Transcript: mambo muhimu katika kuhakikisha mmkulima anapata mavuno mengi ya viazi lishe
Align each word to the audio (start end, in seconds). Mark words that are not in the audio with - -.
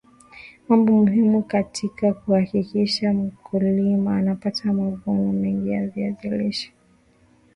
mambo 0.67 0.91
muhimu 0.93 1.43
katika 1.43 2.13
kuhakikisha 2.13 3.13
mmkulima 3.13 4.17
anapata 4.17 4.73
mavuno 4.73 5.31
mengi 5.33 5.69
ya 5.69 5.87
viazi 5.87 6.29
lishe 6.29 6.73